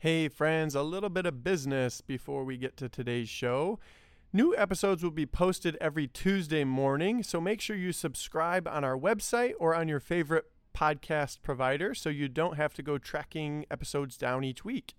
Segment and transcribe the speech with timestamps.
[0.00, 3.78] Hey, friends, a little bit of business before we get to today's show.
[4.32, 8.96] New episodes will be posted every Tuesday morning, so make sure you subscribe on our
[8.96, 14.16] website or on your favorite podcast provider so you don't have to go tracking episodes
[14.16, 14.94] down each week.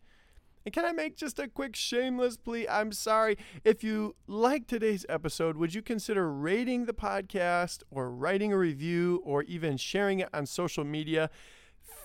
[0.67, 2.67] And can I make just a quick shameless plea?
[2.67, 3.39] I'm sorry.
[3.63, 9.23] If you like today's episode, would you consider rating the podcast or writing a review
[9.25, 11.31] or even sharing it on social media?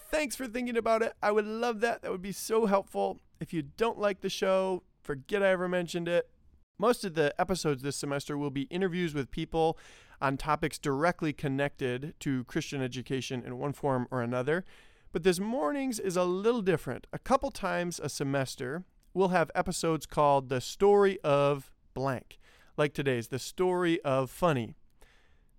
[0.08, 1.14] Thanks for thinking about it.
[1.22, 2.02] I would love that.
[2.02, 3.18] That would be so helpful.
[3.40, 6.30] If you don't like the show, forget I ever mentioned it.
[6.78, 9.78] Most of the episodes this semester will be interviews with people
[10.20, 14.64] on topics directly connected to Christian education in one form or another.
[15.12, 17.06] But this morning's is a little different.
[17.12, 18.84] A couple times a semester,
[19.14, 22.38] we'll have episodes called The Story of Blank,
[22.76, 24.76] like today's, The Story of Funny.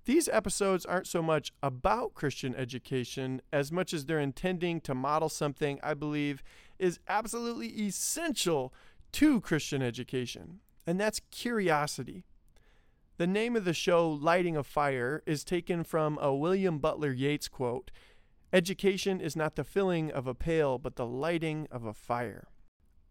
[0.08, 5.28] These episodes aren't so much about Christian education as much as they're intending to model
[5.28, 6.42] something I believe
[6.80, 8.74] is absolutely essential
[9.12, 12.24] to Christian education, and that's curiosity.
[13.18, 17.50] The name of the show, Lighting a Fire, is taken from a William Butler Yeats
[17.50, 17.92] quote
[18.54, 22.48] Education is not the filling of a pail, but the lighting of a fire.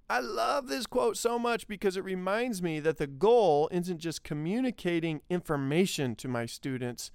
[0.08, 4.22] I love this quote so much because it reminds me that the goal isn't just
[4.22, 7.10] communicating information to my students,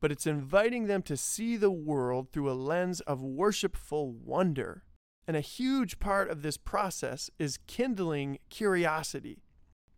[0.00, 4.82] but it's inviting them to see the world through a lens of worshipful wonder.
[5.28, 9.44] And a huge part of this process is kindling curiosity.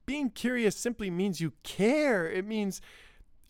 [0.04, 2.30] Being curious simply means you care.
[2.30, 2.82] It means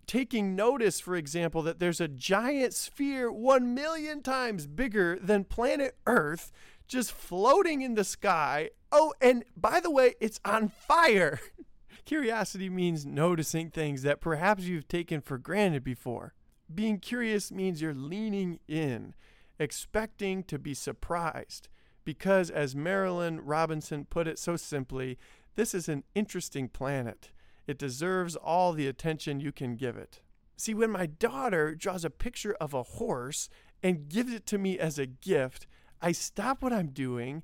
[0.06, 5.96] taking notice, for example, that there's a giant sphere one million times bigger than planet
[6.06, 6.52] Earth
[6.86, 8.70] just floating in the sky.
[8.92, 11.40] Oh, and by the way, it's on fire.
[12.04, 16.34] Curiosity means noticing things that perhaps you've taken for granted before.
[16.72, 19.14] Being curious means you're leaning in,
[19.58, 21.68] expecting to be surprised.
[22.04, 25.18] Because, as Marilynne Robinson put it so simply,
[25.54, 27.30] this is an interesting planet.
[27.66, 30.20] It deserves all the attention you can give it.
[30.56, 33.48] See, when my daughter draws a picture of a horse
[33.82, 35.66] and gives it to me as a gift,
[36.04, 37.42] I stop what I'm doing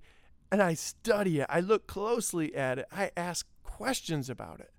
[0.53, 1.47] and I study it.
[1.49, 2.87] I look closely at it.
[2.93, 4.71] I ask questions about it.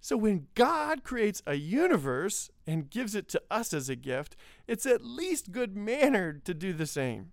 [0.00, 4.36] So when God creates a universe and gives it to us as a gift,
[4.68, 7.32] it's at least good mannered to do the same.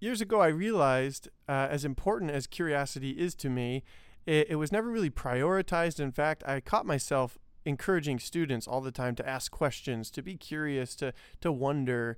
[0.00, 3.82] Years ago, I realized, uh, as important as curiosity is to me,
[4.24, 6.00] it, it was never really prioritized.
[6.00, 10.36] In fact, I caught myself encouraging students all the time to ask questions, to be
[10.36, 11.12] curious, to
[11.42, 12.16] to wonder.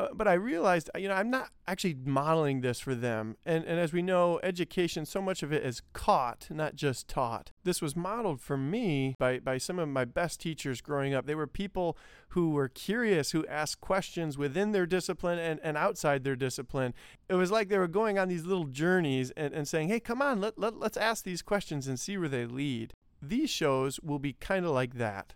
[0.00, 3.36] Uh, but I realized, you know, I'm not actually modeling this for them.
[3.44, 7.50] And, and as we know, education, so much of it is caught, not just taught.
[7.64, 11.26] This was modeled for me by, by some of my best teachers growing up.
[11.26, 11.98] They were people
[12.30, 16.94] who were curious, who asked questions within their discipline and, and outside their discipline.
[17.28, 20.22] It was like they were going on these little journeys and, and saying, hey, come
[20.22, 22.94] on, let, let, let's ask these questions and see where they lead.
[23.20, 25.34] These shows will be kind of like that.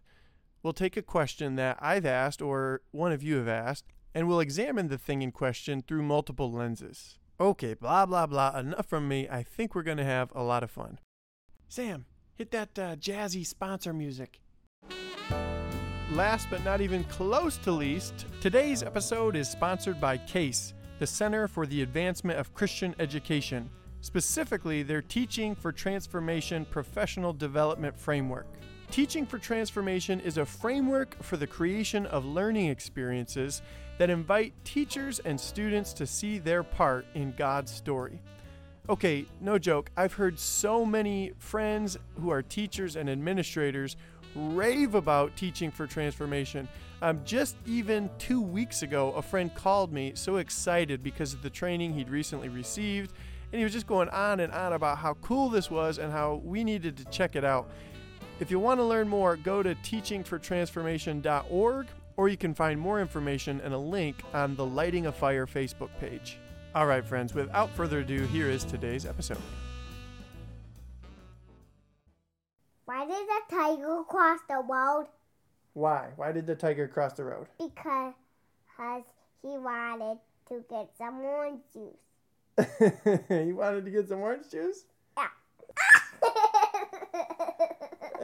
[0.63, 4.41] We'll take a question that I've asked or one of you have asked and we'll
[4.41, 7.19] examine the thing in question through multiple lenses.
[7.41, 8.57] Okay, blah, blah, blah.
[8.57, 9.29] Enough from me.
[9.29, 11.01] I think we're going to have a lot of fun.
[11.69, 14.41] Sam, hit that uh, jazzy sponsor music.
[16.13, 21.49] Last but not even close to least, today's episode is sponsored by CASE, the Center
[21.49, 23.69] for the Advancement of Christian Education,
[24.01, 28.47] specifically their Teaching for Transformation Professional Development Framework.
[28.91, 33.63] Teaching for Transformation is a framework for the creation of learning experiences
[33.99, 38.21] that invite teachers and students to see their part in God's story.
[38.89, 43.97] Okay, no joke, I've heard so many friends who are teachers and administrators
[44.35, 46.69] rave about teaching for transformation.
[47.01, 51.51] Um, just even two weeks ago, a friend called me so excited because of the
[51.51, 53.13] training he'd recently received,
[53.53, 56.43] and he was just going on and on about how cool this was and how
[56.45, 57.71] we needed to check it out.
[58.41, 61.87] If you want to learn more, go to teachingfortransformation.org
[62.17, 65.91] or you can find more information and a link on the Lighting a Fire Facebook
[66.01, 66.39] page.
[66.75, 69.39] All right, friends, without further ado, here is today's episode.
[72.85, 75.07] Why did the tiger cross the road?
[75.73, 76.11] Why?
[76.17, 77.47] Why did the tiger cross the road?
[77.59, 78.15] Because
[79.43, 80.19] he wanted
[80.49, 81.97] to get some orange juice.
[83.29, 84.85] he wanted to get some orange juice?
[85.17, 85.29] Yeah.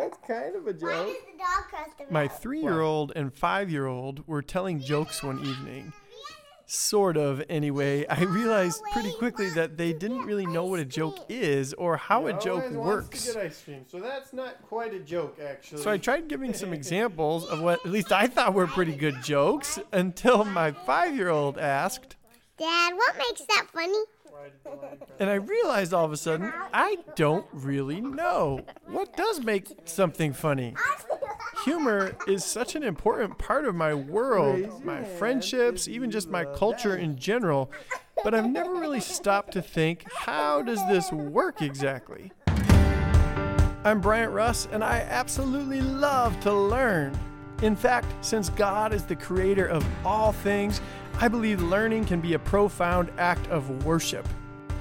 [0.01, 1.07] That's kind of a Why joke.
[1.07, 2.13] does the dog cross the road?
[2.13, 5.93] My three year old and five year old were telling jokes one evening.
[6.67, 8.07] Sort of, anyway.
[8.07, 12.29] I realized pretty quickly that they didn't really know what a joke is or how
[12.29, 13.35] a joke works.
[13.35, 15.83] ice cream, so that's not quite a joke, actually.
[15.83, 19.21] So I tried giving some examples of what at least I thought were pretty good
[19.21, 22.15] jokes until my five year old asked,
[22.57, 24.05] Dad, what makes that funny?
[25.19, 28.61] And I realized all of a sudden, I don't really know.
[28.87, 30.75] What does make something funny?
[31.65, 36.97] Humor is such an important part of my world, my friendships, even just my culture
[36.97, 37.71] in general.
[38.25, 42.33] But I've never really stopped to think, how does this work exactly?
[43.83, 47.19] I'm Bryant Russ, and I absolutely love to learn.
[47.63, 50.81] In fact, since God is the creator of all things,
[51.23, 54.27] I believe learning can be a profound act of worship.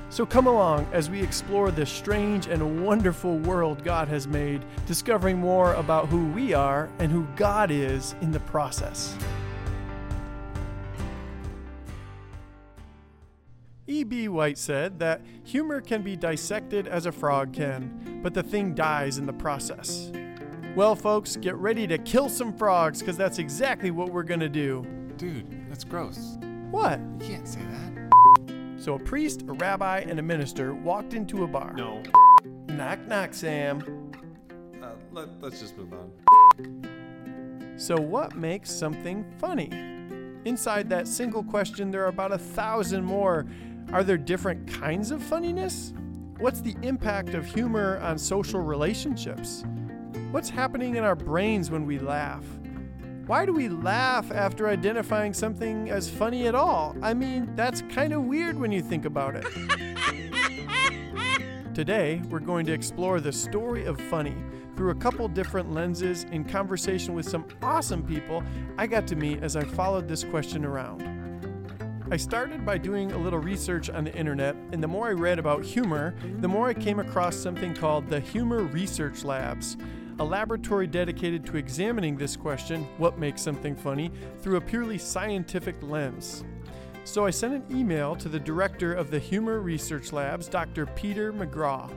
[0.10, 5.38] So come along as we explore the strange and wonderful world God has made, discovering
[5.38, 9.18] more about who we are and who God is in the process.
[13.88, 14.30] E.B.
[14.30, 19.18] White said that humor can be dissected as a frog can, but the thing dies
[19.18, 20.10] in the process.
[20.74, 24.48] Well, folks, get ready to kill some frogs because that's exactly what we're going to
[24.48, 24.86] do.
[25.18, 25.59] Dude,
[25.90, 26.38] gross.
[26.72, 27.00] What?
[27.20, 27.90] You can't say that.
[28.78, 31.74] So, a priest, a rabbi, and a minister walked into a bar.
[31.74, 32.02] No.
[32.68, 34.14] Knock, knock, Sam.
[34.82, 37.76] Uh, let, let's just move on.
[37.78, 39.70] So, what makes something funny?
[40.46, 43.46] Inside that single question, there are about a thousand more.
[43.92, 45.94] Are there different kinds of funniness?
[46.38, 49.66] What's the impact of humor on social relationships?
[50.32, 52.46] What's happening in our brains when we laugh?
[53.30, 56.96] Why do we laugh after identifying something as funny at all?
[57.04, 59.46] I mean, that's kind of weird when you think about it.
[61.76, 64.36] Today, we're going to explore the story of funny
[64.76, 68.42] through a couple different lenses in conversation with some awesome people
[68.80, 71.04] I got to meet as I followed this question around.
[72.10, 75.38] I started by doing a little research on the internet, and the more I read
[75.38, 79.78] about humor, the more I came across something called the Humor Research Labs,
[80.20, 84.12] a laboratory dedicated to examining this question, what makes something funny,
[84.42, 86.44] through a purely scientific lens.
[87.06, 90.86] So I sent an email to the director of the Humor Research Labs, Dr.
[90.88, 91.90] Peter McGraw.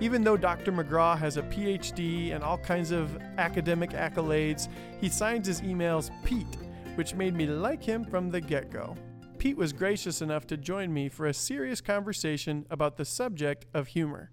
[0.00, 0.72] Even though Dr.
[0.72, 4.68] McGraw has a PhD and all kinds of academic accolades,
[4.98, 6.56] he signs his emails Pete,
[6.94, 8.96] which made me like him from the get go.
[9.36, 13.88] Pete was gracious enough to join me for a serious conversation about the subject of
[13.88, 14.30] humor.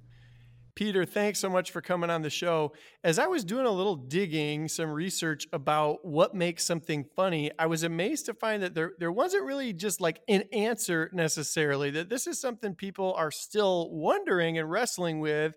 [0.77, 2.71] Peter, thanks so much for coming on the show.
[3.03, 7.65] As I was doing a little digging, some research about what makes something funny, I
[7.65, 12.09] was amazed to find that there, there wasn't really just like an answer necessarily, that
[12.09, 15.56] this is something people are still wondering and wrestling with.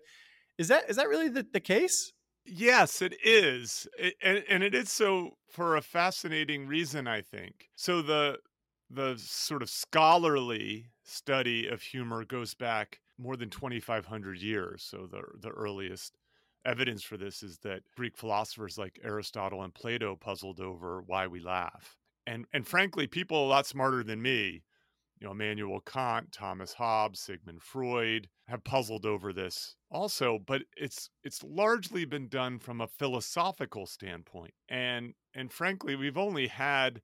[0.57, 2.13] Is that is that really the, the case?
[2.43, 3.87] Yes, it is.
[3.99, 7.69] It, and, and it is so for a fascinating reason, I think.
[7.75, 8.39] So the
[8.89, 14.83] the sort of scholarly study of humor goes back more than 2500 years.
[14.83, 16.17] So the the earliest
[16.65, 21.39] evidence for this is that greek philosophers like aristotle and plato puzzled over why we
[21.39, 21.97] laugh.
[22.27, 24.63] And and frankly people a lot smarter than me
[25.19, 31.09] you know immanuel kant thomas hobbes sigmund freud have puzzled over this also but it's
[31.23, 34.53] it's largely been done from a philosophical standpoint.
[34.69, 37.01] And and frankly we've only had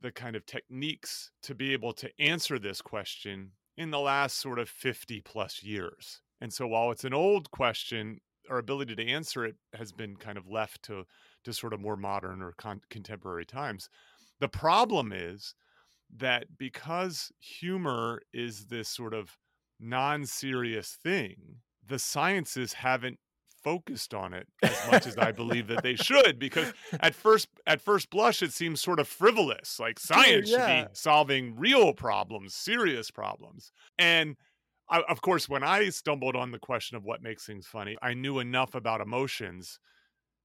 [0.00, 4.58] the kind of techniques to be able to answer this question in the last sort
[4.58, 6.20] of 50 plus years.
[6.40, 8.18] And so while it's an old question,
[8.50, 11.04] our ability to answer it has been kind of left to
[11.44, 13.88] to sort of more modern or con- contemporary times.
[14.40, 15.54] The problem is
[16.16, 19.36] that because humor is this sort of
[19.80, 23.18] non-serious thing, the sciences haven't
[23.62, 27.80] focused on it as much as I believe that they should because at first at
[27.80, 30.80] first blush it seems sort of frivolous like science yeah.
[30.80, 33.72] should be solving real problems serious problems.
[33.98, 34.36] And
[34.90, 38.14] I, of course when I stumbled on the question of what makes things funny I
[38.14, 39.78] knew enough about emotions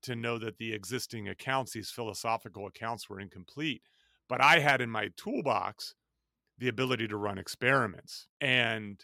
[0.03, 3.81] to know that the existing accounts these philosophical accounts were incomplete.
[4.29, 5.95] But I had in my toolbox
[6.57, 8.27] the ability to run experiments.
[8.41, 9.03] And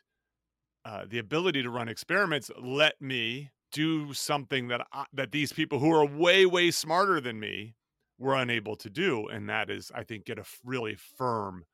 [0.86, 5.80] uh, the ability to run experiments let me do something that I, that these people
[5.80, 7.76] who are way way smarter than me
[8.18, 11.66] were unable to do and that is i think get a really firm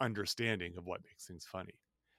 [0.00, 1.74] understanding of what makes things funny.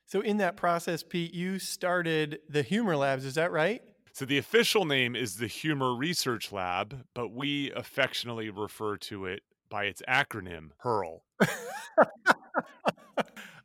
[0.05, 3.81] So in that process pete you started the humor labs is that right?
[4.11, 9.43] So the official name is the humor research lab but we affectionately refer to it
[9.69, 11.23] by its acronym hurl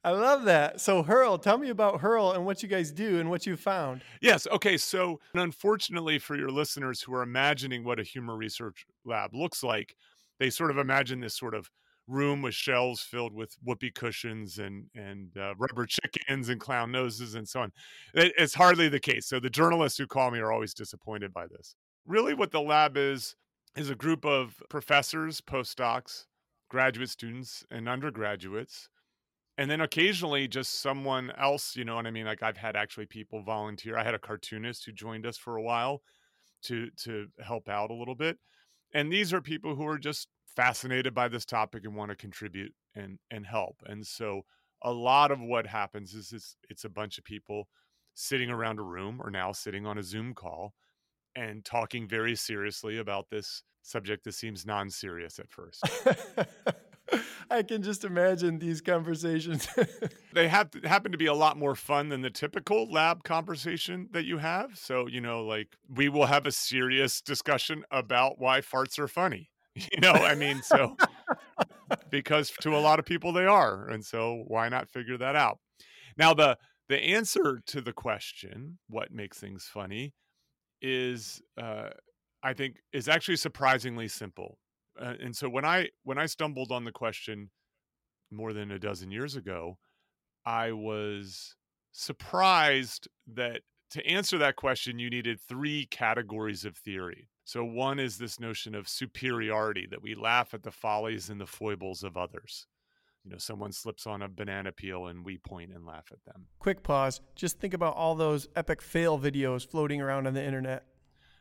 [0.04, 0.82] I love that.
[0.82, 4.02] So, Hurl, tell me about Hurl and what you guys do and what you found.
[4.20, 4.46] Yes.
[4.46, 4.76] Okay.
[4.76, 9.96] So, unfortunately for your listeners who are imagining what a humor research lab looks like,
[10.38, 11.70] they sort of imagine this sort of
[12.06, 17.34] room with shelves filled with whoopee cushions and and uh, rubber chickens and clown noses
[17.34, 17.72] and so on.
[18.12, 19.26] It, it's hardly the case.
[19.26, 21.76] So the journalists who call me are always disappointed by this.
[22.06, 23.36] Really, what the lab is
[23.74, 26.26] is a group of professors, postdocs,
[26.68, 28.90] graduate students, and undergraduates
[29.56, 32.26] and then occasionally just someone else, you know what I mean?
[32.26, 33.96] Like I've had actually people volunteer.
[33.96, 36.02] I had a cartoonist who joined us for a while
[36.64, 38.38] to to help out a little bit.
[38.92, 42.72] And these are people who are just fascinated by this topic and want to contribute
[42.94, 43.76] and and help.
[43.86, 44.42] And so
[44.82, 47.68] a lot of what happens is it's, it's a bunch of people
[48.14, 50.74] sitting around a room or now sitting on a Zoom call
[51.34, 55.82] and talking very seriously about this subject that seems non-serious at first.
[57.50, 59.68] I can just imagine these conversations.
[60.32, 64.24] they have happen to be a lot more fun than the typical lab conversation that
[64.24, 64.78] you have.
[64.78, 69.50] So, you know, like we will have a serious discussion about why farts are funny.
[69.92, 70.96] You know, I mean, so
[72.08, 73.88] because to a lot of people they are.
[73.88, 75.58] And so why not figure that out?
[76.16, 76.58] Now the
[76.88, 80.14] the answer to the question, what makes things funny,
[80.80, 81.90] is uh,
[82.42, 84.58] I think is actually surprisingly simple.
[85.00, 87.50] Uh, and so when I when I stumbled on the question
[88.30, 89.78] more than a dozen years ago,
[90.44, 91.56] I was
[91.92, 97.28] surprised that to answer that question you needed three categories of theory.
[97.44, 101.46] So one is this notion of superiority that we laugh at the follies and the
[101.46, 102.66] foibles of others.
[103.24, 106.46] You know, someone slips on a banana peel and we point and laugh at them.
[106.58, 107.20] Quick pause.
[107.34, 110.84] Just think about all those epic fail videos floating around on the internet.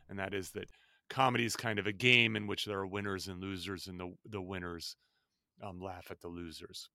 [0.08, 0.70] And that is that
[1.14, 4.12] comedy is kind of a game in which there are winners and losers, and the
[4.28, 4.96] the winners
[5.62, 6.88] um, laugh at the losers.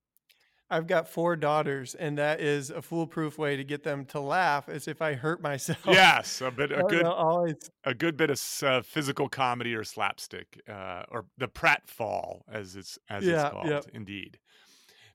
[0.69, 4.67] I've got four daughters, and that is a foolproof way to get them to laugh.
[4.69, 5.79] Is if I hurt myself.
[5.85, 10.61] Yes, a bit a good always a good bit of uh, physical comedy or slapstick,
[10.67, 13.67] uh, or the pratfall as it's as Yeah, it's called.
[13.67, 13.85] yep.
[13.93, 14.38] Indeed,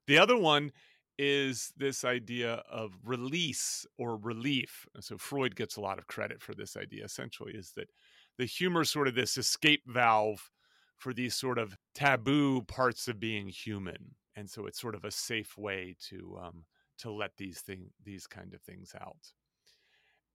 [0.07, 0.73] the other one
[1.19, 4.87] is this idea of release or relief.
[5.01, 7.05] So Freud gets a lot of credit for this idea.
[7.05, 7.89] Essentially, is that
[8.39, 10.51] the humor sort of this escape valve
[10.97, 15.11] for these sort of taboo parts of being human, and so it's sort of a
[15.11, 16.65] safe way to um,
[16.99, 19.33] to let these thing these kind of things out.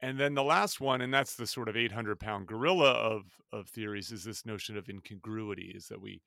[0.01, 3.67] And then the last one, and that's the sort of 800 pound gorilla of of
[3.67, 6.21] theories, is this notion of incongruity, is that we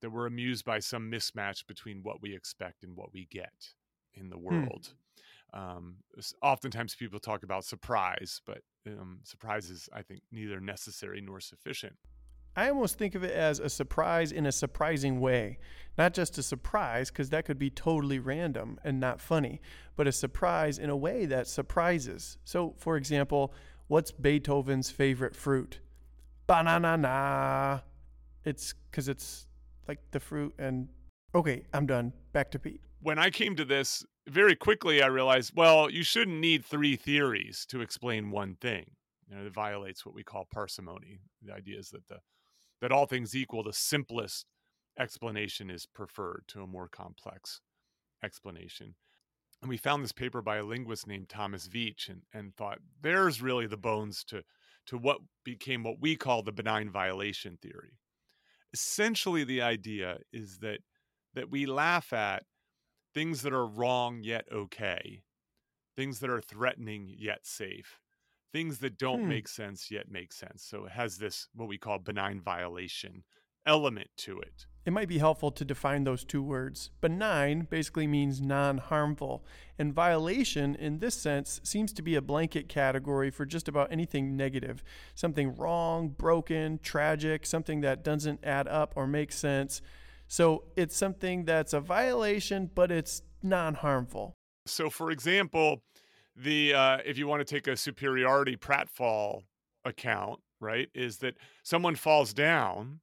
[0.00, 3.74] that we're amused by some mismatch between what we expect and what we get
[4.14, 4.94] in the world.
[5.54, 5.96] Um,
[6.42, 11.94] oftentimes people talk about surprise, but um, surprise is, I think, neither necessary nor sufficient.
[12.56, 15.58] I almost think of it as a surprise in a surprising way.
[15.96, 19.60] Not just a surprise, because that could be totally random and not funny,
[19.94, 22.36] but a surprise in a way that surprises.
[22.44, 23.54] So, for example,
[23.86, 25.80] what's Beethoven's favorite fruit?
[26.48, 27.84] Banana.
[28.44, 29.46] It's because it's
[29.86, 30.88] like the fruit and.
[31.34, 32.12] Okay, I'm done.
[32.32, 32.80] Back to Pete.
[33.02, 37.66] When I came to this, very quickly I realized, well, you shouldn't need three theories
[37.68, 38.92] to explain one thing.
[39.28, 41.18] You know, it violates what we call parsimony.
[41.42, 42.20] The idea is that the
[42.80, 44.46] that all things equal, the simplest
[44.98, 47.60] explanation is preferred to a more complex
[48.22, 48.94] explanation.
[49.60, 53.42] And we found this paper by a linguist named Thomas Veatch and, and thought there's
[53.42, 54.42] really the bones to,
[54.86, 57.98] to what became what we call the benign violation theory.
[58.72, 60.80] Essentially, the idea is that
[61.34, 62.44] that we laugh at
[63.14, 65.22] things that are wrong yet okay,
[65.96, 68.00] things that are threatening yet safe,
[68.52, 69.28] things that don't Hmm.
[69.28, 70.62] make sense yet make sense.
[70.64, 73.24] So it has this what we call benign violation
[73.66, 74.66] element to it.
[74.86, 76.90] It might be helpful to define those two words.
[77.02, 79.44] Benign basically means non harmful,
[79.78, 84.34] and violation, in this sense, seems to be a blanket category for just about anything
[84.34, 84.82] negative.
[85.14, 89.82] Something wrong, broken, tragic, something that doesn't add up or make sense.
[90.28, 94.36] So it's something that's a violation, but it's non harmful.
[94.66, 95.82] So, for example,
[96.36, 99.44] the uh, if you want to take a superiority pratfall
[99.84, 103.00] account, right, is that someone falls down,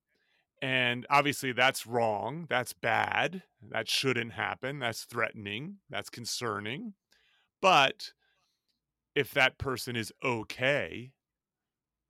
[0.62, 3.42] and obviously that's wrong, that's bad,
[3.72, 6.94] that shouldn't happen, that's threatening, that's concerning.
[7.60, 8.12] But
[9.16, 11.12] if that person is okay,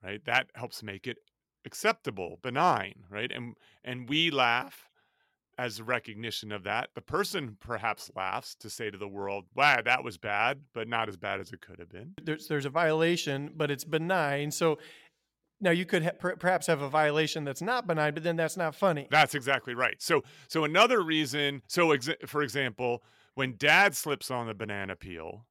[0.04, 1.20] right, that helps make it
[1.64, 4.90] acceptable, benign, right, and and we laugh
[5.58, 6.90] as a recognition of that.
[6.96, 11.08] The person perhaps laughs to say to the world, wow, that was bad, but not
[11.10, 12.14] as bad as it could have been.
[12.22, 14.52] There's, there's a violation, but it's benign.
[14.52, 14.80] So
[15.62, 18.58] now you could ha- per- perhaps have a violation that's not benign, but then that's
[18.58, 19.08] not funny.
[19.10, 19.96] That's exactly right.
[20.02, 23.04] So, so another reason, so exa- for example,
[23.36, 25.46] when dad slips on the banana peel,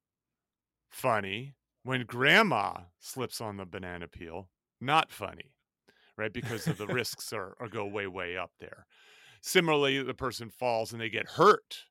[0.90, 1.54] funny.
[1.82, 4.48] When grandma slips on the banana peel,
[4.80, 5.52] not funny,
[6.16, 6.32] right?
[6.32, 8.86] Because of the risks are, are go way, way up there.
[9.46, 11.84] Similarly, the person falls and they get hurt.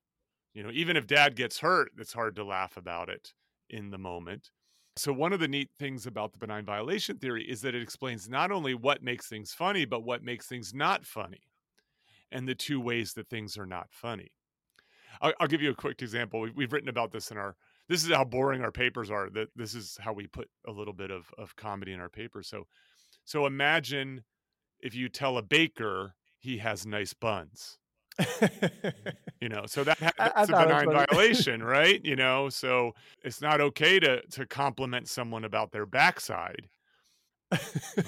[0.55, 3.31] You know, even if dad gets hurt, it's hard to laugh about it
[3.69, 4.49] in the moment.
[4.95, 8.27] So, one of the neat things about the benign violation theory is that it explains
[8.27, 11.43] not only what makes things funny, but what makes things not funny,
[12.31, 14.31] and the two ways that things are not funny.
[15.21, 16.39] I'll, I'll give you a quick example.
[16.39, 17.55] We've, we've written about this in our.
[17.87, 19.29] This is how boring our papers are.
[19.29, 22.41] That this is how we put a little bit of of comedy in our paper.
[22.41, 22.63] So,
[23.25, 24.23] so imagine
[24.79, 27.79] if you tell a baker he has nice buns.
[29.41, 31.99] You know, so that ha- I- I that's a thought it was benign violation, right?
[32.05, 32.93] You know, so
[33.25, 36.69] it's not okay to to compliment someone about their backside,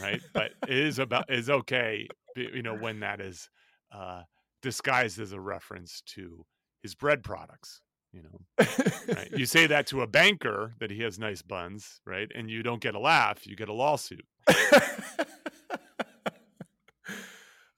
[0.02, 0.22] right?
[0.34, 3.50] But it is about is okay, you know, when that is
[3.92, 4.22] uh,
[4.62, 6.46] disguised as a reference to
[6.82, 7.82] his bread products.
[8.14, 8.66] You know,
[9.14, 9.30] right?
[9.36, 12.32] You say that to a banker that he has nice buns, right?
[12.34, 14.26] And you don't get a laugh, you get a lawsuit.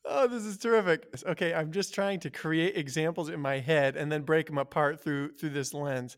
[0.08, 1.08] Oh, this is terrific.
[1.26, 5.02] Okay, I'm just trying to create examples in my head and then break them apart
[5.02, 6.18] through through this lens.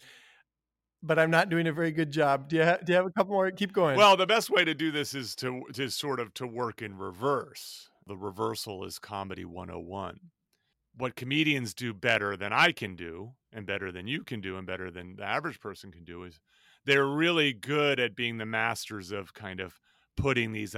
[1.01, 2.50] But I'm not doing a very good job.
[2.50, 3.50] Do you, ha- do you have a couple more?
[3.51, 3.98] Keep going.
[3.98, 6.98] Well, the best way to do this is to to sort of to work in
[6.98, 7.89] reverse.
[8.05, 10.19] The reversal is comedy 101.
[10.98, 14.65] What comedians do better than I can do and better than you can do and
[14.65, 16.39] better than the average person can do is
[16.86, 19.79] they're really good at being the masters of kind of
[20.19, 20.75] putting these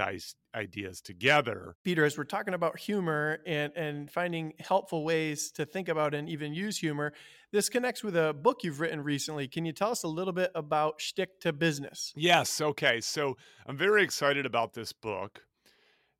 [0.54, 1.76] ideas together.
[1.84, 6.28] Peter, as we're talking about humor and, and finding helpful ways to think about and
[6.28, 7.12] even use humor,
[7.52, 9.48] this connects with a book you've written recently.
[9.48, 12.12] Can you tell us a little bit about Shtick to Business?
[12.16, 12.60] Yes.
[12.60, 13.00] Okay.
[13.00, 15.44] So I'm very excited about this book.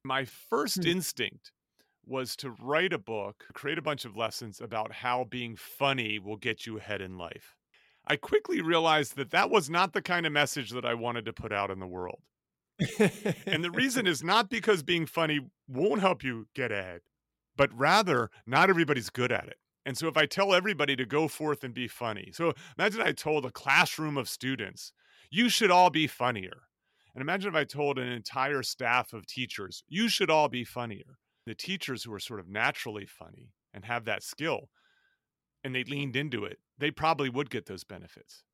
[0.05, 0.89] My first Hmm.
[0.91, 1.53] instinct
[2.05, 6.37] was to write a book, create a bunch of lessons about how being funny will
[6.37, 7.57] get you ahead in life.
[8.05, 11.33] I quickly realized that that was not the kind of message that I wanted to
[11.33, 12.21] put out in the world.
[13.47, 17.01] And the reason is not because being funny won't help you get ahead,
[17.57, 19.57] but rather, not everybody's good at it.
[19.85, 23.13] And so, if I tell everybody to go forth and be funny, so imagine I
[23.13, 24.93] told a classroom of students,
[25.31, 26.63] you should all be funnier.
[27.15, 31.19] And imagine if I told an entire staff of teachers, you should all be funnier.
[31.47, 34.71] The teachers who are sort of naturally funny and have that skill,
[35.65, 38.45] and they leaned into it, they probably would get those benefits.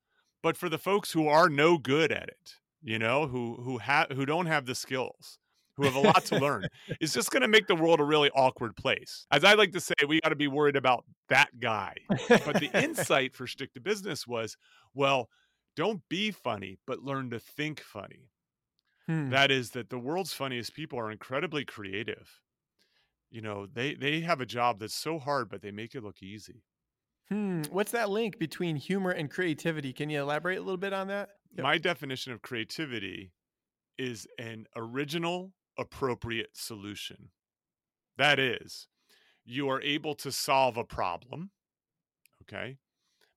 [0.42, 4.10] But for the folks who are no good at it, you know, who who have
[4.12, 5.38] who don't have the skills,
[5.76, 6.66] who have a lot to learn,
[7.00, 9.26] it's just going to make the world a really awkward place.
[9.30, 11.94] As I like to say, we got to be worried about that guy.
[12.28, 14.56] But the insight for Shtick to Business was,
[14.94, 15.28] well,
[15.76, 18.30] don't be funny, but learn to think funny.
[19.06, 19.30] Hmm.
[19.30, 22.40] That is that the world's funniest people are incredibly creative.
[23.30, 26.22] You know, they they have a job that's so hard, but they make it look
[26.22, 26.64] easy.
[27.28, 27.62] Hmm.
[27.70, 29.92] What's that link between humor and creativity?
[29.92, 31.30] Can you elaborate a little bit on that?
[31.56, 31.62] Yep.
[31.62, 33.32] My definition of creativity
[33.96, 37.30] is an original, appropriate solution.
[38.16, 38.88] That is,
[39.44, 41.50] you are able to solve a problem,
[42.42, 42.78] okay,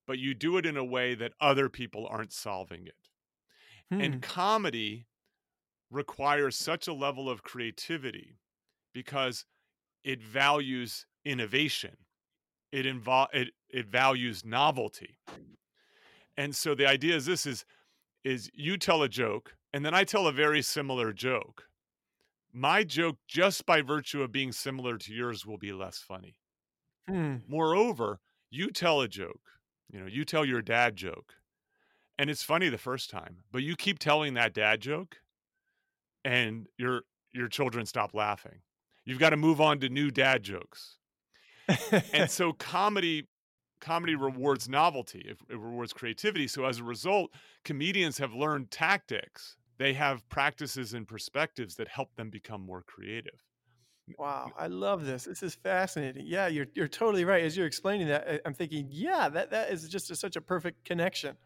[0.08, 2.96] but you do it in a way that other people aren't solving it.
[3.92, 4.02] Hmm.
[4.02, 5.08] And comedy
[5.90, 8.38] requires such a level of creativity
[8.94, 9.46] because
[10.04, 11.98] it values innovation.
[12.72, 15.18] It invo- it it values novelty.
[16.38, 17.66] And so the idea is this is
[18.24, 21.68] is you tell a joke and then I tell a very similar joke.
[22.54, 26.36] My joke just by virtue of being similar to yours will be less funny.
[27.08, 27.38] Hmm.
[27.48, 29.42] Moreover, you tell a joke,
[29.90, 31.36] you know, you tell your dad joke,
[32.20, 35.18] and it's funny the first time, but you keep telling that dad joke,
[36.26, 37.04] and your
[37.34, 38.60] your children stop laughing.
[39.06, 40.98] You've got to move on to new dad jokes.
[42.14, 43.28] And so comedy
[43.82, 46.48] comedy rewards novelty, it, it rewards creativity.
[46.48, 47.32] So as a result,
[47.66, 49.58] comedians have learned tactics.
[49.78, 53.44] They have practices and perspectives that help them become more creative.
[54.18, 55.26] Wow, I love this.
[55.26, 56.26] This is fascinating.
[56.26, 57.44] Yeah, you're you're totally right.
[57.44, 60.84] As you're explaining that, I'm thinking, yeah, that that is just a, such a perfect
[60.86, 61.38] connection.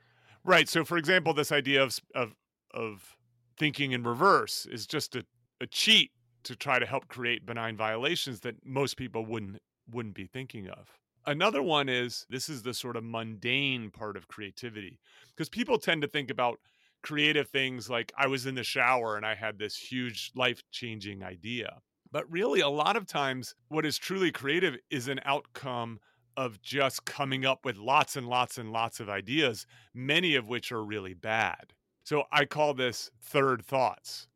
[0.44, 0.68] Right.
[0.70, 2.36] So, for example, this idea of of
[2.74, 3.16] of
[3.58, 5.26] thinking in reverse is just a,
[5.62, 6.12] a cheat
[6.44, 10.90] to try to help create benign violations that most people wouldn't wouldn't be thinking of.
[11.28, 16.02] Another one is this is the sort of mundane part of creativity because people tend
[16.04, 16.60] to think about
[17.02, 21.24] creative things like I was in the shower and I had this huge life changing
[21.24, 21.82] idea.
[22.12, 26.00] But really, a lot of times, what is truly creative is an outcome
[26.38, 30.72] of just coming up with lots and lots and lots of ideas many of which
[30.72, 31.74] are really bad.
[32.04, 34.28] So I call this third thoughts.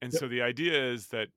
[0.00, 0.14] And Yep.
[0.14, 1.30] so the idea is that that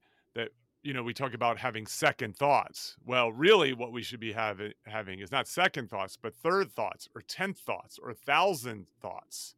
[0.83, 2.95] you know we talk about having second thoughts.
[3.05, 7.07] Well, really what we should be having having is not second thoughts, but third thoughts
[7.15, 9.55] or tenth thoughts or thousand thoughts.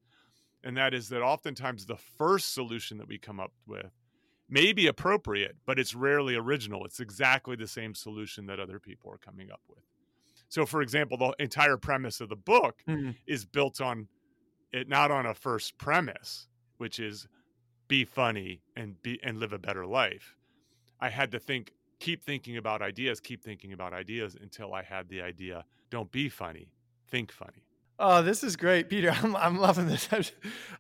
[0.64, 3.92] And that is that oftentimes the first solution that we come up with
[4.50, 6.86] may be appropriate, but it's rarely original.
[6.86, 9.84] It's exactly the same solution that other people are coming up with.
[10.50, 13.12] So, for example, the entire premise of the book Hmm.
[13.26, 14.08] is built on
[14.72, 17.28] it not on a first premise, which is
[17.88, 20.36] be funny and be and live a better life.
[21.04, 25.10] I had to think, keep thinking about ideas, keep thinking about ideas until I had
[25.10, 26.72] the idea, don't be funny,
[27.10, 27.66] think funny.
[28.00, 29.12] Oh, this is great, Peter.
[29.22, 30.08] I'm, I'm loving this.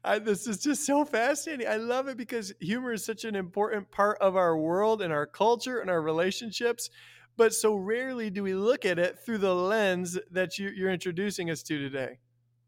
[0.02, 1.68] I, this is just so fascinating.
[1.68, 5.26] I love it because humor is such an important part of our world and our
[5.26, 6.90] culture and our relationships.
[7.36, 11.50] But so rarely do we look at it through the lens that you, you're introducing
[11.50, 12.20] us to today.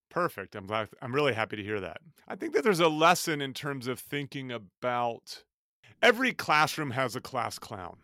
[0.10, 0.56] Perfect.
[0.56, 0.90] I'm glad.
[1.02, 2.02] I'm really happy to hear that.
[2.28, 5.44] I think that there's a lesson in terms of thinking about
[6.02, 7.98] every classroom has a class clown,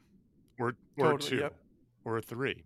[0.59, 1.55] or or Totally, two, yep.
[2.05, 2.63] or three.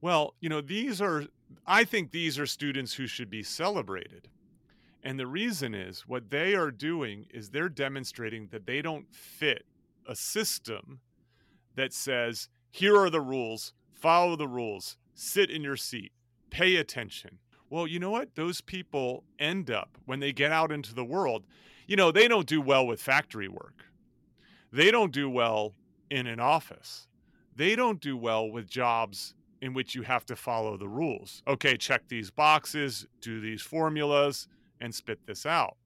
[0.00, 1.24] Well, you know, these are.
[1.66, 4.28] I think these are students who should be celebrated,
[5.02, 9.64] and the reason is what they are doing is they're demonstrating that they don't fit
[10.06, 11.00] a system
[11.74, 16.12] that says here are the rules, follow the rules, sit in your seat,
[16.50, 17.38] pay attention.
[17.68, 18.34] Well, you know what?
[18.34, 21.46] Those people end up, when they get out into the world,
[21.86, 23.84] you know, they don't do well with factory work.
[24.72, 25.74] They don't do well
[26.10, 27.08] in an office.
[27.56, 31.42] They don't do well with jobs in which you have to follow the rules.
[31.46, 34.48] Okay, check these boxes, do these formulas,
[34.80, 35.76] and spit this out.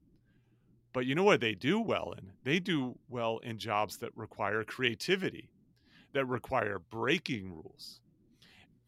[0.93, 2.31] But you know what they do well in?
[2.43, 5.49] They do well in jobs that require creativity,
[6.13, 7.99] that require breaking rules.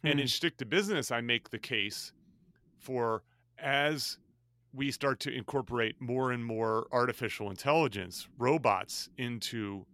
[0.03, 0.27] And in Hmm.
[0.27, 2.13] Shtick to Business, I make the case
[2.79, 3.23] for
[3.57, 4.19] as
[4.77, 9.85] we start to incorporate more and more artificial intelligence, robots into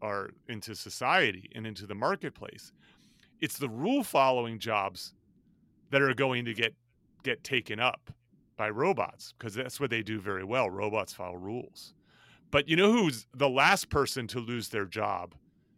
[0.00, 2.72] our into society and into the marketplace,
[3.40, 5.12] it's the rule following jobs
[5.90, 6.74] that are going to get
[7.22, 8.10] get taken up
[8.56, 10.70] by robots because that's what they do very well.
[10.70, 11.92] Robots follow rules.
[12.50, 15.34] But you know who's the last person to lose their job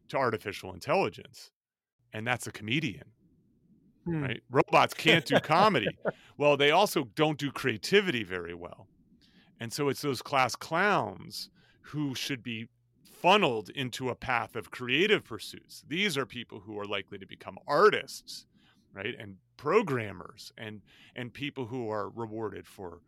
[0.09, 1.51] to artificial intelligence?
[2.13, 3.11] And that's a comedian
[4.05, 4.23] Hmm.
[4.23, 4.43] right?
[4.51, 5.89] Robots can't do comedy.
[6.39, 8.87] well, they also don't do creativity very well.
[9.61, 11.49] And so it's those class clowns
[11.81, 12.69] who should be
[13.05, 15.85] funneled into a path of creative pursuits.
[15.89, 18.47] These are people who are likely to become artists,
[18.93, 19.15] right?
[19.19, 20.83] And programmers and
[21.17, 23.01] and people who are rewarded for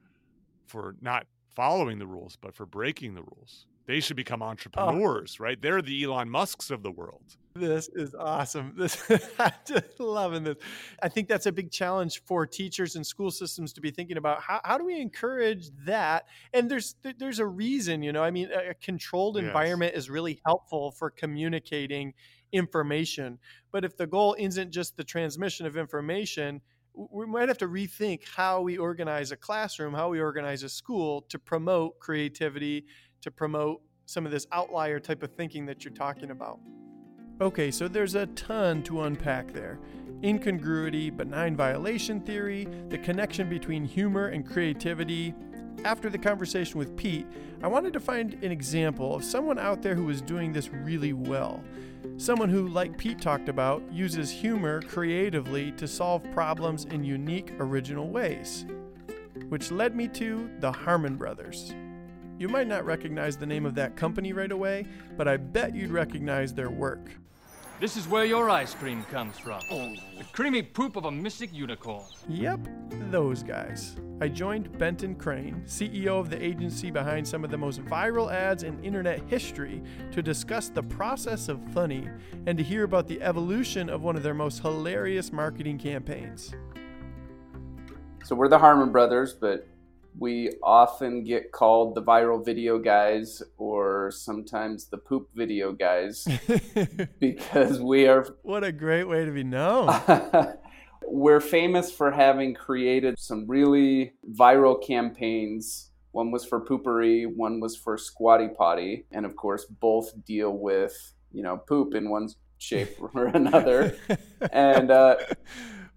[0.66, 3.66] for not following the rules but for breaking the rules.
[3.86, 5.60] They should become entrepreneurs, right?
[5.60, 7.36] They're the Elon Musks of the world.
[7.58, 8.74] This is awesome.
[8.76, 9.02] This
[9.38, 10.56] I'm just loving this.
[11.02, 14.42] I think that's a big challenge for teachers and school systems to be thinking about
[14.42, 16.26] how, how do we encourage that?
[16.52, 18.22] And there's there's a reason, you know.
[18.22, 19.44] I mean, a controlled Yes.
[19.46, 22.14] environment is really helpful for communicating
[22.52, 23.38] information.
[23.72, 26.60] But if the goal isn't just the transmission of information,
[26.94, 31.22] we might have to rethink how we organize a classroom, how we organize a school
[31.28, 32.86] to promote creativity,
[33.20, 36.58] to promote some of this outlier type of thinking that you're talking about.
[37.38, 39.78] Okay, so there's a ton to unpack there.
[40.24, 45.34] Incongruity, benign violation theory, the connection between humor and creativity.
[45.84, 47.26] After the conversation with Pete,
[47.62, 51.12] I wanted to find an example of someone out there who is doing this really
[51.12, 51.62] well.
[52.16, 58.08] Someone who, like Pete talked about, uses humor creatively to solve problems in unique, original
[58.08, 58.64] ways.
[59.50, 61.74] Which led me to the Harmon Brothers.
[62.38, 64.86] You might not recognize the name of that company right away,
[65.18, 67.10] but I bet you'd recognize their work.
[67.78, 69.60] This is where your ice cream comes from.
[69.68, 72.06] The creamy poop of a mystic unicorn.
[72.26, 72.60] Yep,
[73.10, 73.96] those guys.
[74.18, 78.62] I joined Benton Crane, CEO of the agency behind some of the most viral ads
[78.62, 82.08] in internet history, to discuss the process of funny
[82.46, 86.54] and to hear about the evolution of one of their most hilarious marketing campaigns.
[88.24, 89.68] So we're the Harmon brothers, but
[90.18, 96.26] we often get called the viral video guys or sometimes the poop video guys
[97.20, 99.88] because we are what a great way to be known.
[101.06, 105.90] we're famous for having created some really viral campaigns.
[106.12, 111.12] One was for Poo-Pourri, one was for squatty potty, and of course both deal with,
[111.30, 113.96] you know, poop in one shape or another.
[114.50, 115.16] And uh,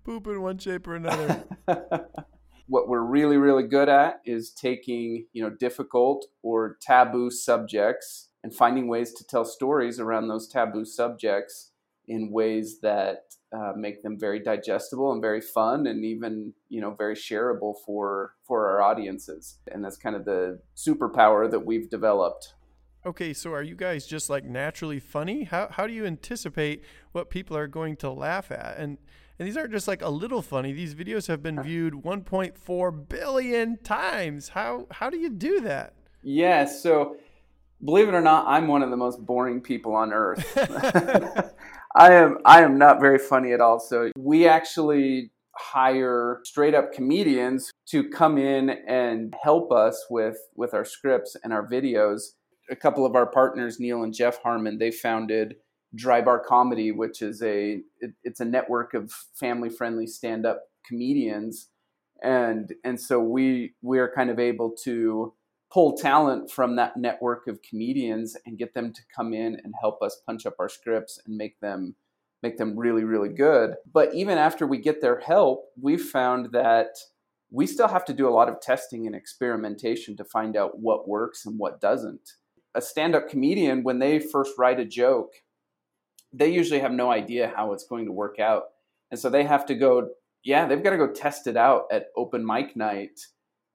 [0.03, 1.45] Poop in one shape or another.
[2.69, 8.53] What we're really really good at is taking you know difficult or taboo subjects and
[8.53, 11.71] finding ways to tell stories around those taboo subjects
[12.07, 16.91] in ways that uh, make them very digestible and very fun and even you know
[16.91, 22.53] very shareable for for our audiences and that's kind of the superpower that we've developed
[23.05, 25.43] Okay, so are you guys just like naturally funny?
[25.45, 28.75] How how do you anticipate what people are going to laugh at?
[28.77, 28.97] And
[29.39, 30.73] and these aren't just like a little funny.
[30.73, 34.49] These videos have been viewed 1.4 billion times.
[34.49, 35.93] How how do you do that?
[36.21, 37.15] yeah so
[37.85, 40.45] believe it or not i'm one of the most boring people on earth
[41.95, 43.79] I am I am not very funny at all.
[43.79, 50.73] So we actually hire straight up comedians to come in and help us with with
[50.73, 52.21] our scripts and our videos.
[52.69, 55.55] A couple of our partners, Neil and Jeff Harmon, they founded
[55.95, 60.63] Dry Bar Comedy, which is a it, it's a network of family friendly stand up
[60.87, 61.69] comedians.
[62.21, 65.33] And and so we we are kind of able to
[65.71, 70.01] pull talent from that network of comedians and get them to come in and help
[70.01, 71.95] us punch up our scripts and make them
[72.41, 73.75] make them really really good.
[73.91, 76.97] But even after we get their help we've found that
[77.51, 81.07] we still have to do a lot of testing and experimentation to find out what
[81.07, 82.33] works and what doesn't.
[82.75, 85.31] A stand-up comedian when they first write a joke
[86.33, 88.63] they usually have no idea how it's going to work out.
[89.11, 90.09] And so they have to go
[90.43, 93.19] yeah they've got to go test it out at open mic night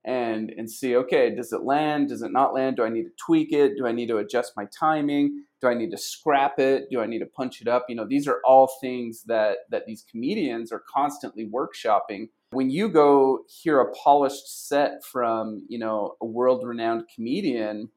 [0.05, 2.09] and and see okay does it land?
[2.09, 2.77] Does it not land?
[2.77, 3.77] Do i need to tweak it?
[3.77, 5.45] Do i need to adjust my timing?
[5.61, 6.85] Do i need to scrap it?
[6.91, 7.87] Do i need to punch it up?
[7.89, 12.29] You know these are all things that that these comedians are constantly workshopping.
[12.51, 17.91] When you go hear a polished set from you know a world renowned comedian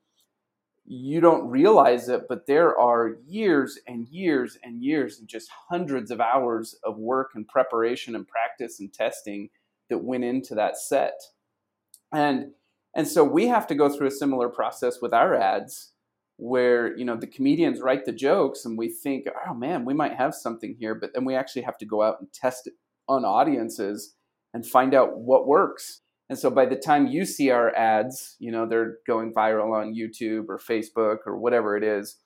[0.89, 6.11] you don't realize it but there are years and years and years and just hundreds
[6.11, 9.49] of hours of work and preparation and practice and testing
[9.89, 11.19] that went into that set.
[12.13, 12.51] And
[12.95, 15.91] and so we have to go through a similar process with our ads
[16.37, 20.13] where you know the comedians write the jokes and we think oh man we might
[20.13, 22.73] have something here but then we actually have to go out and test it
[23.07, 24.13] on audiences
[24.53, 28.51] and find out what works and so by the time you see our ads you
[28.51, 32.17] know they're going viral on youtube or facebook or whatever it is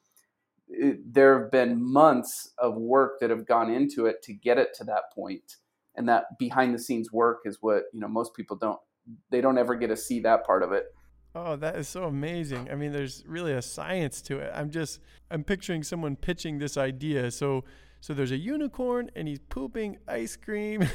[0.67, 4.69] it, there have been months of work that have gone into it to get it
[4.73, 5.57] to that point
[5.95, 8.79] and that behind the scenes work is what you know most people don't
[9.29, 10.85] they don't ever get to see that part of it.
[11.33, 12.69] Oh, that is so amazing.
[12.69, 14.51] I mean, there's really a science to it.
[14.53, 17.31] I'm just I'm picturing someone pitching this idea.
[17.31, 17.63] So
[18.01, 20.87] so there's a unicorn and he's pooping ice cream.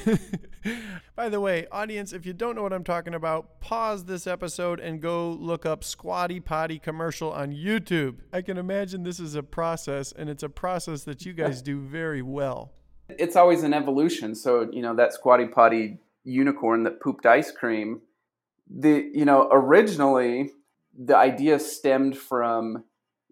[1.16, 4.78] By the way, audience, if you don't know what I'm talking about, pause this episode
[4.78, 8.16] and go look up Squatty Potty commercial on YouTube.
[8.32, 11.80] I can imagine this is a process and it's a process that you guys do
[11.80, 12.72] very well.
[13.08, 14.34] It's always an evolution.
[14.34, 18.02] So, you know, that Squatty Potty unicorn that pooped ice cream.
[18.68, 20.50] The you know originally
[20.98, 22.84] the idea stemmed from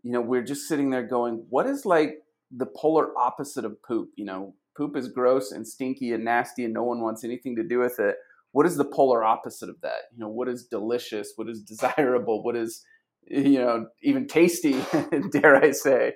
[0.03, 2.19] you know we're just sitting there going, what is like
[2.57, 4.11] the polar opposite of poop?
[4.17, 7.62] You know, poop is gross and stinky and nasty, and no one wants anything to
[7.62, 8.17] do with it.
[8.53, 10.03] What is the polar opposite of that?
[10.12, 11.33] You know, what is delicious?
[11.37, 12.43] What is desirable?
[12.43, 12.85] What is
[13.27, 14.77] you know even tasty?
[15.33, 16.14] dare I say?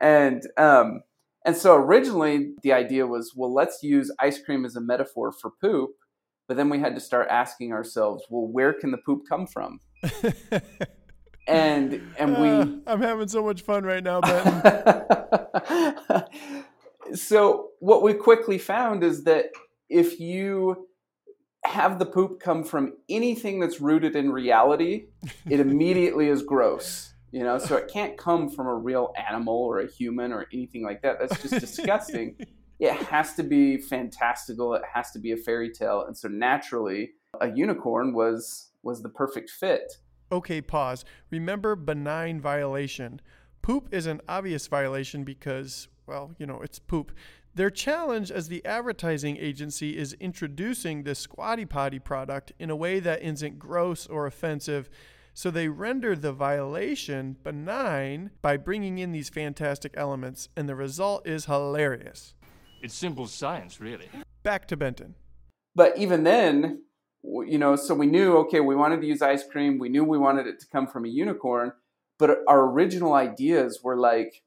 [0.00, 1.02] And um,
[1.44, 5.50] and so originally the idea was, well, let's use ice cream as a metaphor for
[5.60, 5.90] poop
[6.48, 9.80] but then we had to start asking ourselves, well, where can the poop come from?
[11.48, 14.62] and and we uh, I'm having so much fun right now, Ben.
[17.14, 19.46] so what we quickly found is that
[19.88, 20.88] if you
[21.64, 25.06] have the poop come from anything that's rooted in reality,
[25.50, 27.12] it immediately is gross.
[27.32, 30.82] You know, so it can't come from a real animal or a human or anything
[30.82, 31.18] like that.
[31.18, 32.36] That's just disgusting
[32.78, 34.74] it has to be fantastical.
[34.74, 39.08] It has to be a fairy tale, and so naturally, a unicorn was was the
[39.08, 39.98] perfect fit.
[40.30, 41.04] Okay, pause.
[41.30, 43.20] Remember benign violation.
[43.66, 47.10] Poop is an obvious violation because, well, you know, it's poop.
[47.56, 53.00] Their challenge as the advertising agency is introducing the Squatty Potty product in a way
[53.00, 54.88] that isn't gross or offensive.
[55.34, 61.26] So they render the violation benign by bringing in these fantastic elements, and the result
[61.26, 62.34] is hilarious.
[62.82, 64.08] It's simple science, really.
[64.44, 65.16] Back to Benton.
[65.74, 66.84] But even then,
[67.24, 69.80] you know, so we knew, okay, we wanted to use ice cream.
[69.80, 71.72] We knew we wanted it to come from a unicorn.
[72.18, 74.42] But our original ideas were like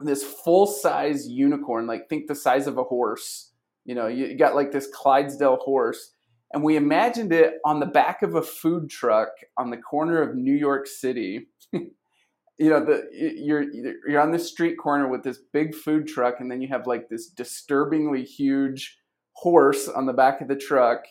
[0.00, 3.52] this full size unicorn, like think the size of a horse.
[3.84, 6.12] You know, you got like this Clydesdale horse.
[6.52, 10.36] And we imagined it on the back of a food truck on the corner of
[10.36, 11.48] New York City.
[11.72, 13.64] you know the you're
[14.06, 17.08] you're on this street corner with this big food truck and then you have like
[17.08, 18.98] this disturbingly huge
[19.32, 21.02] horse on the back of the truck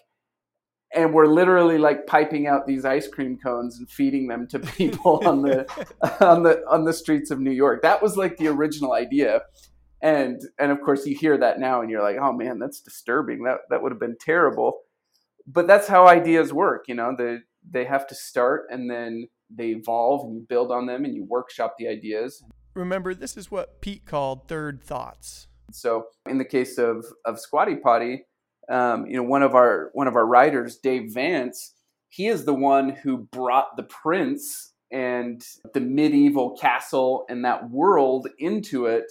[0.93, 5.21] and we're literally like piping out these ice cream cones and feeding them to people
[5.25, 5.65] on the
[6.25, 7.81] on the on the streets of New York.
[7.81, 9.41] That was like the original idea.
[10.01, 13.43] And and of course you hear that now and you're like, "Oh man, that's disturbing.
[13.43, 14.81] That that would have been terrible."
[15.47, 17.15] But that's how ideas work, you know.
[17.17, 17.37] They
[17.69, 21.25] they have to start and then they evolve and you build on them and you
[21.25, 22.43] workshop the ideas.
[22.73, 25.47] Remember, this is what Pete called third thoughts.
[25.71, 28.25] So, in the case of of Squatty Potty,
[28.71, 31.73] um, you know, one of our one of our writers, Dave Vance,
[32.09, 38.27] he is the one who brought the prince and the medieval castle and that world
[38.39, 39.05] into it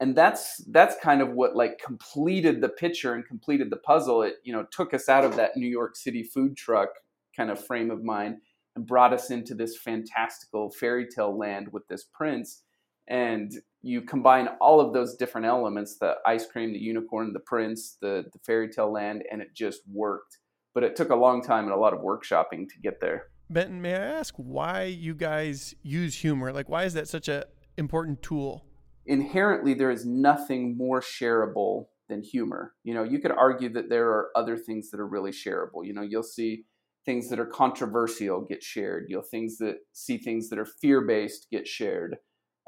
[0.00, 4.34] and that's that's kind of what like completed the picture and completed the puzzle it
[4.42, 6.88] you know took us out of that new york city food truck
[7.36, 8.38] kind of frame of mind
[8.76, 12.62] and brought us into this fantastical fairy tale land with this prince.
[13.08, 17.98] And you combine all of those different elements the ice cream, the unicorn, the prince,
[18.00, 20.38] the, the fairy tale land, and it just worked
[20.74, 23.28] but it took a long time and a lot of workshopping to get there.
[23.50, 26.52] Benton, may I ask why you guys use humor?
[26.52, 27.44] Like, why is that such a
[27.76, 28.64] important tool?
[29.04, 32.74] Inherently, there is nothing more shareable than humor.
[32.84, 35.84] You know, you could argue that there are other things that are really shareable.
[35.84, 36.64] You know, you'll see
[37.04, 39.06] things that are controversial get shared.
[39.08, 42.16] You'll things that see things that are fear based get shared.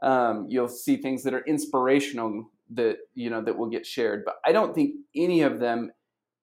[0.04, 4.24] Um, you'll see things that are inspirational that you know that will get shared.
[4.24, 5.90] But I don't think any of them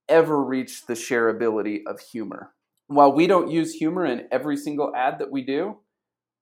[0.09, 2.53] ever reach the shareability of humor.
[2.87, 5.77] While we don't use humor in every single ad that we do,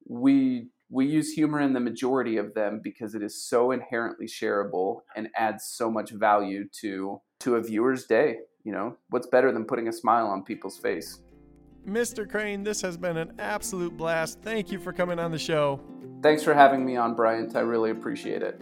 [0.08, 5.01] we we use humor in the majority of them because it is so inherently shareable
[5.15, 9.65] and adds so much value to to a viewer's day you know what's better than
[9.65, 11.19] putting a smile on people's face
[11.89, 12.30] Mr.
[12.30, 14.39] Crane, this has been an absolute blast.
[14.41, 15.80] Thank you for coming on the show.
[16.21, 18.62] thanks for having me on bryant i really appreciate it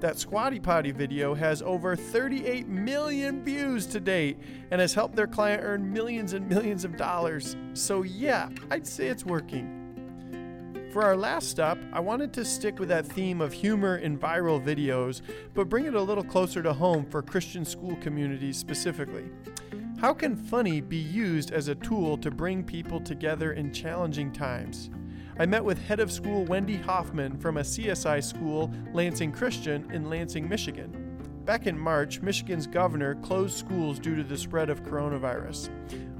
[0.00, 4.38] That Squatty Potty video has over 38 million views to date
[4.70, 7.56] and has helped their client earn millions and millions of dollars.
[7.72, 9.80] So, yeah, I'd say it's working.
[10.92, 14.62] For our last stop, I wanted to stick with that theme of humor in viral
[14.62, 15.22] videos,
[15.54, 19.30] but bring it a little closer to home for Christian school communities specifically.
[20.04, 24.90] How can funny be used as a tool to bring people together in challenging times?
[25.38, 30.10] I met with head of school Wendy Hoffman from a CSI school, Lansing Christian, in
[30.10, 31.16] Lansing, Michigan.
[31.46, 35.70] Back in March, Michigan's governor closed schools due to the spread of coronavirus.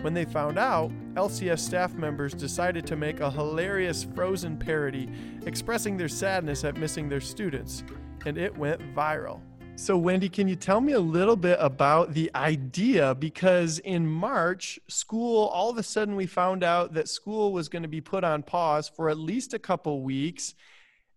[0.01, 5.11] When they found out, LCS staff members decided to make a hilarious Frozen parody
[5.45, 7.85] expressing their sadness at missing their students,
[8.25, 9.43] and it went viral.
[9.77, 13.15] So, Wendy, can you tell me a little bit about the idea?
[13.17, 17.83] Because in March, school, all of a sudden, we found out that school was going
[17.83, 20.55] to be put on pause for at least a couple weeks.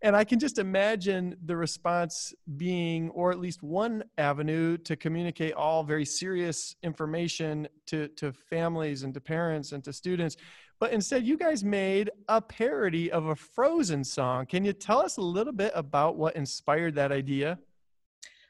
[0.02, 5.54] And I can just imagine the response being, or at least one avenue to communicate
[5.54, 10.36] all very serious information to, to families and to parents and to students.
[10.80, 14.46] But instead, you guys made a parody of a Frozen song.
[14.46, 17.60] Can you tell us a little bit about what inspired that idea?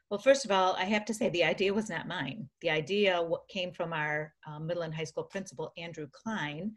[0.10, 2.48] Well, first of all, I have to say the idea was not mine.
[2.62, 6.74] The idea came from our um, middle and high school principal, Andrew Klein.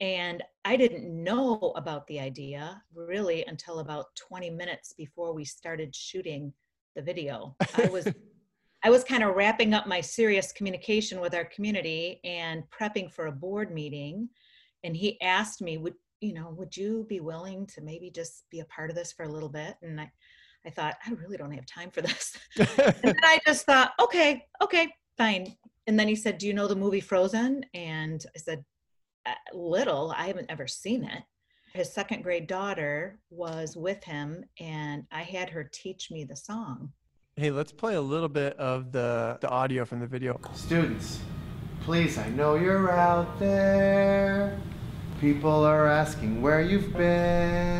[0.00, 5.94] And I didn't know about the idea really until about 20 minutes before we started
[5.94, 6.52] shooting
[6.96, 7.54] the video.
[7.76, 8.08] I was
[8.82, 13.26] I was kind of wrapping up my serious communication with our community and prepping for
[13.26, 14.30] a board meeting.
[14.84, 18.60] And he asked me, would you know, would you be willing to maybe just be
[18.60, 19.76] a part of this for a little bit?
[19.82, 20.10] And I,
[20.66, 22.36] I thought, I really don't have time for this.
[22.58, 25.54] and then I just thought, okay, okay, fine.
[25.86, 27.64] And then he said, Do you know the movie Frozen?
[27.74, 28.64] And I said,
[29.26, 31.22] "Uh, Little, I haven't ever seen it.
[31.72, 36.92] His second grade daughter was with him, and I had her teach me the song.
[37.36, 40.40] Hey, let's play a little bit of the, the audio from the video.
[40.52, 41.20] Students,
[41.82, 44.60] please, I know you're out there.
[45.20, 47.79] People are asking where you've been.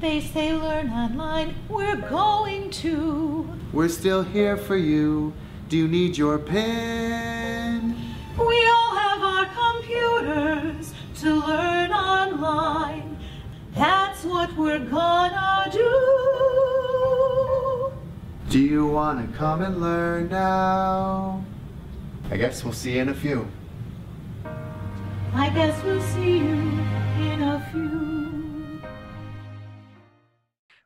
[0.00, 3.48] They say learn online, we're going to.
[3.72, 5.32] We're still here for you.
[5.68, 7.96] Do you need your pen?
[8.36, 13.16] We all have our computers to learn online.
[13.74, 15.90] That's what we're gonna do.
[18.50, 21.44] Do you want to come and learn now?
[22.30, 23.46] I guess we'll see you in a few.
[25.34, 26.83] I guess we'll see you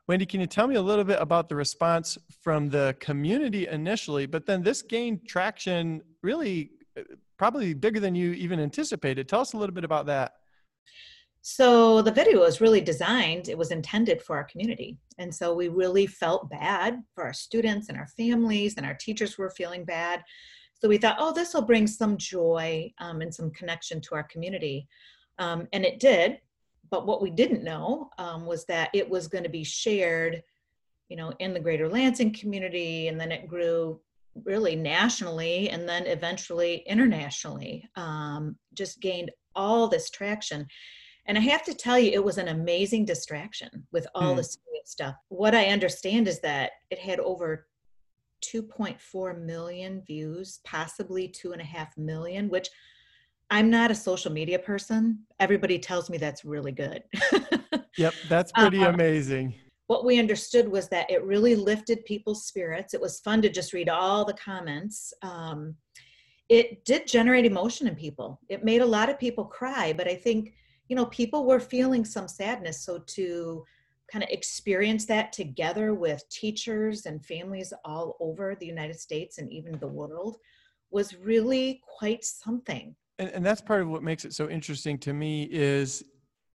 [0.09, 4.25] Wendy, can you tell me a little bit about the response from the community initially,
[4.25, 7.03] but then this gained traction really uh,
[7.37, 9.29] probably bigger than you even anticipated.
[9.29, 10.31] Tell us a little bit about that.
[11.43, 14.97] So the video was really designed, it was intended for our community.
[15.19, 19.37] And so we really felt bad for our students and our families, and our teachers
[19.37, 20.23] were feeling bad.
[20.73, 24.23] So we thought, oh, this will bring some joy um, and some connection to our
[24.23, 24.87] community.
[25.37, 26.39] Um, and it did.
[26.91, 30.43] But what we didn't know um, was that it was going to be shared,
[31.09, 33.07] you know, in the greater Lansing community.
[33.07, 34.01] And then it grew
[34.43, 40.65] really nationally and then eventually internationally, um, just gained all this traction.
[41.25, 44.37] And I have to tell you, it was an amazing distraction with all Hmm.
[44.37, 45.15] the stuff.
[45.27, 47.67] What I understand is that it had over
[48.41, 52.69] 2.4 million views, possibly two and a half million, which
[53.51, 55.19] I'm not a social media person.
[55.39, 57.03] Everybody tells me that's really good.
[57.97, 58.91] Yep, that's pretty Uh-huh.
[58.93, 59.53] amazing.
[59.87, 62.93] what we understood was that it really lifted people's spirits.
[62.93, 65.11] It was fun to just read all the comments.
[65.21, 65.75] Um,
[66.47, 68.39] it did generate emotion in people.
[68.47, 70.53] It made a lot of people cry, but I think,
[70.87, 72.85] you know, people were feeling some sadness.
[72.85, 73.65] So to
[74.09, 79.51] kind of experience that together with teachers and families all over the United States and
[79.51, 80.37] even the world
[80.91, 82.95] was really quite something.
[83.19, 86.03] And, and that's part of what makes it so interesting to me is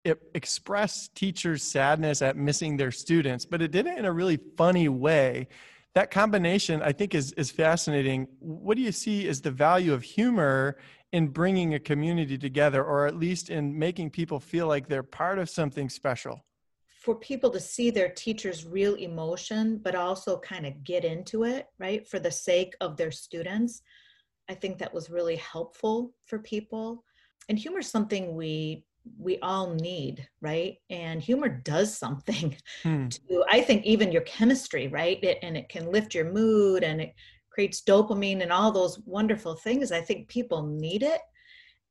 [0.03, 4.39] it expressed teachers' sadness at missing their students, but it did it in a really
[4.57, 5.47] funny way.
[5.93, 8.27] That combination, I think, is is fascinating.
[8.39, 10.77] What do you see as the value of humor
[11.11, 15.37] in bringing a community together, or at least in making people feel like they're part
[15.37, 16.43] of something special?
[16.87, 21.67] For people to see their teacher's real emotion, but also kind of get into it,
[21.77, 23.83] right, for the sake of their students,
[24.49, 27.03] I think that was really helpful for people.
[27.49, 28.85] And humor is something we
[29.19, 30.77] we all need, right?
[30.89, 33.07] And humor does something Hmm.
[33.09, 35.21] to, I think, even your chemistry, right?
[35.23, 37.13] It, and it can lift your mood and it
[37.49, 39.91] creates dopamine and all those wonderful things.
[39.91, 41.21] I think people need it.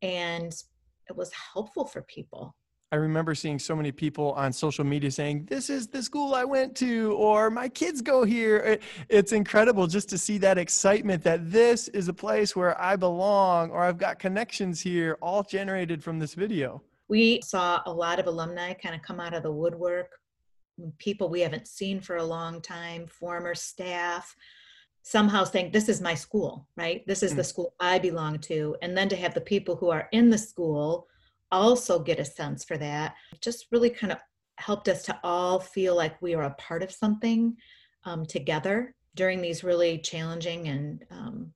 [0.00, 0.52] And
[1.08, 2.54] it was helpful for people.
[2.92, 6.44] I remember seeing so many people on social media saying, This is the school I
[6.44, 8.58] went to, or my kids go here.
[8.58, 12.96] It- It's incredible just to see that excitement that this is a place where I
[12.96, 16.82] belong, or I've got connections here, all generated from this video.
[17.08, 20.10] We saw a lot of alumni kind of come out of the woodwork,
[20.98, 24.36] people we haven't seen for a long time, former staff,
[25.02, 27.06] somehow saying, This is my school, right?
[27.06, 27.46] This is the mm.
[27.46, 28.76] school I belong to.
[28.82, 31.06] And then to have the people who are in the school
[31.52, 34.18] also get a sense for that just really kind of
[34.56, 37.56] helped us to all feel like we are a part of something
[38.04, 41.52] um, together during these really challenging and um,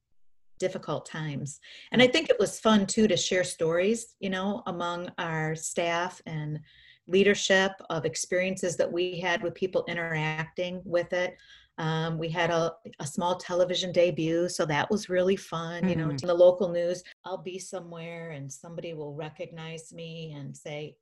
[0.58, 1.60] difficult times.
[1.92, 6.20] And I think it was fun too to share stories, you know, among our staff
[6.26, 6.60] and
[7.08, 11.36] leadership of experiences that we had with people interacting with it.
[11.78, 15.88] Um, we had a, a small television debut, so that was really fun.
[15.88, 16.22] You know, Mhm.
[16.22, 20.96] in the local news, I'll be somewhere and somebody will recognize me and say,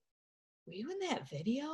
[0.67, 1.65] Were you in that video?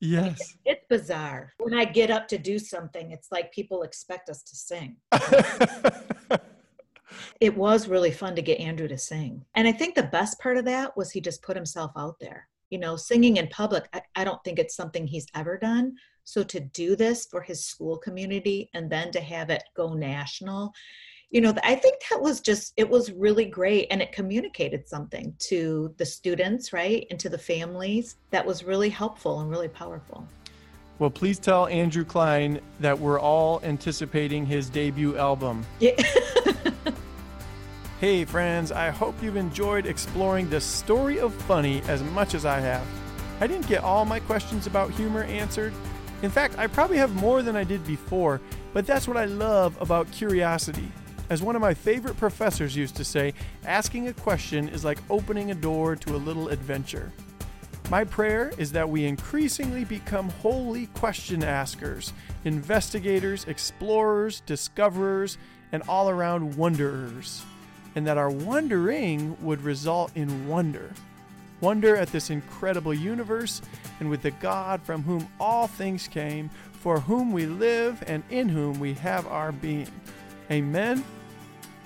[0.00, 0.56] Yes.
[0.64, 1.52] It's bizarre.
[1.58, 4.96] When I get up to do something, it's like people expect us to sing.
[7.40, 9.44] It was really fun to get Andrew to sing.
[9.54, 12.48] And I think the best part of that was he just put himself out there.
[12.70, 15.94] You know, singing in public, I, I don't think it's something he's ever done.
[16.24, 20.74] So to do this for his school community and then to have it go national,
[21.30, 23.86] you know, I think that was just, it was really great.
[23.90, 27.06] And it communicated something to the students, right?
[27.10, 30.26] And to the families that was really helpful and really powerful.
[30.98, 35.64] well, please tell Andrew Klein that we're all anticipating his debut album.
[35.80, 35.92] Yeah.
[38.00, 42.60] Hey, friends, I hope you've enjoyed exploring the story of funny as much as I
[42.60, 42.86] have.
[43.40, 45.72] I didn't get all my questions about humor answered.
[46.22, 48.40] In fact, I probably have more than I did before,
[48.72, 50.88] but that's what I love about curiosity.
[51.28, 53.34] As one of my favorite professors used to say,
[53.64, 57.12] asking a question is like opening a door to a little adventure.
[57.90, 62.12] My prayer is that we increasingly become holy question askers,
[62.44, 65.36] investigators, explorers, discoverers,
[65.72, 67.44] and all around wonderers,
[67.98, 70.92] and that our wondering would result in wonder.
[71.60, 73.60] Wonder at this incredible universe
[73.98, 78.48] and with the God from whom all things came, for whom we live, and in
[78.48, 79.88] whom we have our being.
[80.48, 81.02] Amen.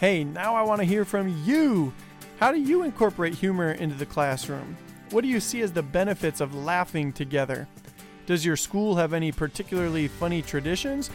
[0.01, 1.95] Hey, now I want to hear from you.
[2.39, 4.77] How do you incorporate humor into the classroom?
[5.13, 7.67] What do you see as the benefits of laughing together?
[8.27, 11.09] Does your school have any particularly funny traditions?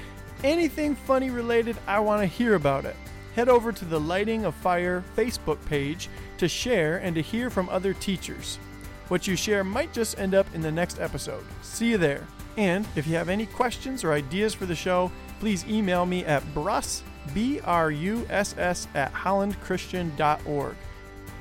[0.43, 2.95] Anything funny related, I want to hear about it.
[3.37, 6.09] Head over to the Lighting a Fire Facebook page
[6.39, 8.57] to share and to hear from other teachers.
[9.09, 11.43] What you share might just end up in the next episode.
[11.61, 12.25] See you there.
[12.57, 16.41] And if you have any questions or ideas for the show, please email me at
[16.55, 17.03] bruss,
[17.35, 20.75] B-R-U-S-S, at hollandchristian.org.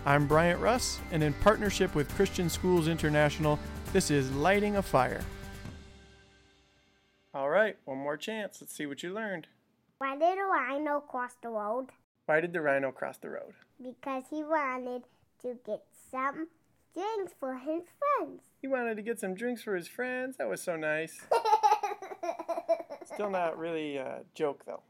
[0.04, 3.58] I'm Bryant Russ, and in partnership with Christian Schools International,
[3.94, 5.22] this is Lighting a Fire.
[7.32, 8.58] All right, one more chance.
[8.60, 9.46] Let's see what you learned.
[9.98, 11.86] Why did a rhino cross the road?
[12.26, 13.54] Why did the rhino cross the road?
[13.82, 15.04] Because he wanted
[15.40, 16.48] to get some
[16.94, 18.42] drinks for his friends.
[18.60, 20.36] He wanted to get some drinks for his friends.
[20.36, 21.18] That was so nice.
[23.14, 24.82] Still not really a joke, though.